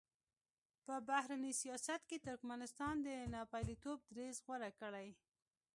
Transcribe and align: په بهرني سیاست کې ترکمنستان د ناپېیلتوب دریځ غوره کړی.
په 0.85 0.95
بهرني 1.09 1.51
سیاست 1.61 2.01
کې 2.09 2.23
ترکمنستان 2.27 2.95
د 3.01 3.09
ناپېیلتوب 3.33 3.99
دریځ 4.11 4.37
غوره 4.45 4.71
کړی. 4.79 5.07